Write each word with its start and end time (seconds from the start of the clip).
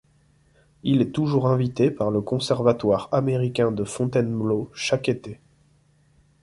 Il 0.81 0.99
est 1.03 1.11
toujours 1.11 1.45
invité 1.47 1.91
par 1.91 2.09
le 2.09 2.21
Conservatoire 2.21 3.07
américain 3.11 3.71
de 3.71 3.83
Fontainebleau 3.83 4.71
chaque 4.73 5.09
été. 5.09 5.39